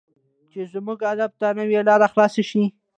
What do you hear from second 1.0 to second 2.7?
ادب ته نوې لار خلاصه شي.